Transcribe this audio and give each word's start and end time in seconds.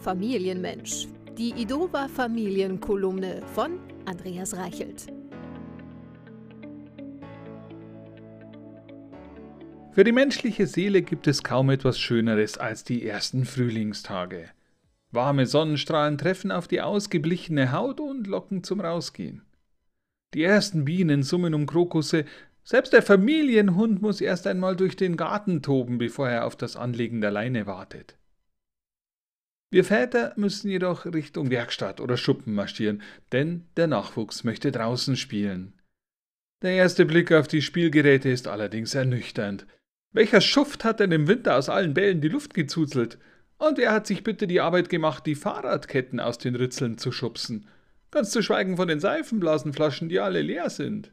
Familienmensch. 0.00 1.08
Die 1.36 1.50
Idova 1.50 2.06
Familienkolumne 2.06 3.42
von 3.54 3.80
Andreas 4.04 4.56
Reichelt. 4.56 5.06
Für 9.90 10.04
die 10.04 10.12
menschliche 10.12 10.68
Seele 10.68 11.02
gibt 11.02 11.26
es 11.26 11.42
kaum 11.42 11.70
etwas 11.70 11.98
Schöneres 11.98 12.58
als 12.58 12.84
die 12.84 13.04
ersten 13.04 13.44
Frühlingstage. 13.44 14.50
Warme 15.10 15.46
Sonnenstrahlen 15.46 16.16
treffen 16.16 16.52
auf 16.52 16.68
die 16.68 16.80
ausgeblichene 16.80 17.72
Haut 17.72 17.98
und 17.98 18.28
locken 18.28 18.62
zum 18.62 18.80
Rausgehen. 18.80 19.42
Die 20.34 20.44
ersten 20.44 20.84
Bienen 20.84 21.24
summen 21.24 21.54
um 21.54 21.66
Krokusse, 21.66 22.24
selbst 22.62 22.92
der 22.92 23.02
Familienhund 23.02 24.00
muss 24.00 24.20
erst 24.20 24.46
einmal 24.46 24.76
durch 24.76 24.94
den 24.94 25.16
Garten 25.16 25.60
toben, 25.60 25.98
bevor 25.98 26.28
er 26.28 26.46
auf 26.46 26.54
das 26.54 26.76
Anlegen 26.76 27.20
der 27.20 27.32
Leine 27.32 27.66
wartet. 27.66 28.14
Wir 29.70 29.84
Väter 29.84 30.32
müssen 30.36 30.70
jedoch 30.70 31.04
Richtung 31.04 31.50
Werkstatt 31.50 32.00
oder 32.00 32.16
Schuppen 32.16 32.54
marschieren, 32.54 33.02
denn 33.32 33.66
der 33.76 33.86
Nachwuchs 33.86 34.42
möchte 34.42 34.72
draußen 34.72 35.16
spielen. 35.16 35.74
Der 36.62 36.72
erste 36.72 37.04
Blick 37.04 37.30
auf 37.32 37.48
die 37.48 37.62
Spielgeräte 37.62 38.30
ist 38.30 38.48
allerdings 38.48 38.94
ernüchternd. 38.94 39.66
Welcher 40.12 40.40
Schuft 40.40 40.84
hat 40.84 41.00
denn 41.00 41.12
im 41.12 41.28
Winter 41.28 41.56
aus 41.56 41.68
allen 41.68 41.92
Bällen 41.92 42.20
die 42.22 42.28
Luft 42.28 42.54
gezuzelt? 42.54 43.18
Und 43.58 43.76
wer 43.76 43.92
hat 43.92 44.06
sich 44.06 44.24
bitte 44.24 44.46
die 44.46 44.60
Arbeit 44.60 44.88
gemacht, 44.88 45.26
die 45.26 45.34
Fahrradketten 45.34 46.18
aus 46.18 46.38
den 46.38 46.54
Ritzeln 46.54 46.96
zu 46.96 47.12
schubsen? 47.12 47.66
Ganz 48.10 48.30
zu 48.30 48.42
schweigen 48.42 48.76
von 48.78 48.88
den 48.88 49.00
Seifenblasenflaschen, 49.00 50.08
die 50.08 50.18
alle 50.18 50.40
leer 50.40 50.70
sind. 50.70 51.12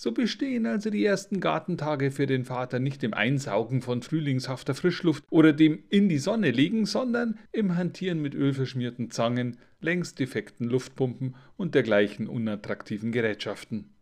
So 0.00 0.12
bestehen 0.12 0.64
also 0.64 0.90
die 0.90 1.04
ersten 1.04 1.40
Gartentage 1.40 2.12
für 2.12 2.26
den 2.26 2.44
Vater 2.44 2.78
nicht 2.78 3.02
im 3.02 3.14
Einsaugen 3.14 3.82
von 3.82 4.00
frühlingshafter 4.00 4.76
Frischluft 4.76 5.24
oder 5.28 5.52
dem 5.52 5.82
in 5.88 6.08
die 6.08 6.18
Sonne 6.18 6.52
legen, 6.52 6.86
sondern 6.86 7.36
im 7.50 7.74
Hantieren 7.74 8.22
mit 8.22 8.32
ölverschmierten 8.32 9.10
Zangen, 9.10 9.56
längst 9.80 10.20
defekten 10.20 10.68
Luftpumpen 10.68 11.34
und 11.56 11.74
dergleichen 11.74 12.28
unattraktiven 12.28 13.10
Gerätschaften. 13.10 13.92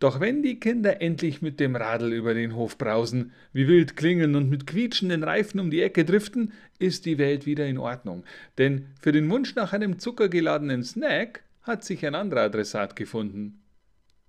Doch 0.00 0.18
wenn 0.18 0.42
die 0.42 0.58
Kinder 0.58 1.00
endlich 1.00 1.42
mit 1.42 1.60
dem 1.60 1.76
Radl 1.76 2.12
über 2.12 2.34
den 2.34 2.56
Hof 2.56 2.76
brausen, 2.76 3.30
wie 3.52 3.68
wild 3.68 3.96
klingeln 3.96 4.34
und 4.34 4.50
mit 4.50 4.66
quietschenden 4.66 5.22
Reifen 5.22 5.60
um 5.60 5.70
die 5.70 5.82
Ecke 5.82 6.04
driften, 6.04 6.52
ist 6.80 7.06
die 7.06 7.18
Welt 7.18 7.46
wieder 7.46 7.68
in 7.68 7.78
Ordnung. 7.78 8.24
Denn 8.58 8.86
für 9.00 9.12
den 9.12 9.30
Wunsch 9.30 9.54
nach 9.54 9.72
einem 9.72 10.00
zuckergeladenen 10.00 10.82
Snack 10.82 11.44
hat 11.62 11.84
sich 11.84 12.04
ein 12.04 12.16
anderer 12.16 12.40
Adressat 12.40 12.96
gefunden. 12.96 13.62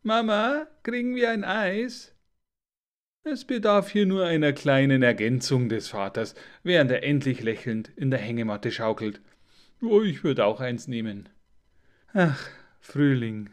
Mama, 0.03 0.67
kriegen 0.83 1.15
wir 1.15 1.31
ein 1.31 1.43
Eis? 1.43 2.13
Es 3.23 3.43
bedarf 3.43 3.89
hier 3.89 4.05
nur 4.05 4.25
einer 4.25 4.53
kleinen 4.53 5.03
Ergänzung 5.03 5.67
des 5.67 5.89
Vaters, 5.89 6.33
während 6.63 6.91
er 6.91 7.03
endlich 7.03 7.41
lächelnd 7.43 7.89
in 7.95 8.09
der 8.09 8.19
Hängematte 8.19 8.71
schaukelt. 8.71 9.21
Oh, 9.81 10.01
ich 10.01 10.23
würde 10.23 10.45
auch 10.45 10.61
eins 10.61 10.87
nehmen. 10.87 11.27
Ach, 12.13 12.41
Frühling, 12.79 13.49